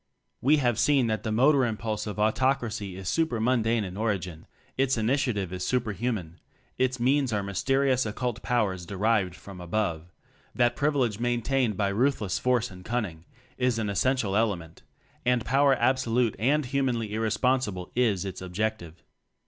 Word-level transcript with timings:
We 0.41 0.57
have 0.57 0.79
seen 0.79 1.05
that 1.05 1.21
the 1.21 1.31
motor 1.31 1.63
im 1.63 1.77
pulse 1.77 2.07
of 2.07 2.17
Autocracy 2.17 2.95
is 2.95 3.07
super 3.07 3.39
mundane 3.39 3.83
in 3.83 3.95
origin; 3.97 4.47
its 4.75 4.97
initiative 4.97 5.53
is 5.53 5.63
super 5.63 5.91
human; 5.91 6.39
its 6.79 6.99
means 6.99 7.31
are 7.31 7.43
mysterious 7.43 8.03
occult 8.03 8.41
powers 8.41 8.87
derived 8.87 9.35
from 9.35 9.61
"above"; 9.61 10.11
that 10.55 10.75
privilege 10.75 11.19
maintained 11.19 11.77
by 11.77 11.89
ruthless 11.89 12.39
force 12.39 12.71
and 12.71 12.83
cunning 12.83 13.25
is 13.59 13.77
an 13.77 13.91
essential 13.91 14.35
element; 14.35 14.81
and 15.23 15.45
power 15.45 15.75
absolute 15.75 16.35
and 16.39 16.65
humanly 16.65 17.13
irresponsible 17.13 17.91
is 17.95 18.25
its 18.25 18.41
objec 18.41 18.79
tive. 18.79 19.03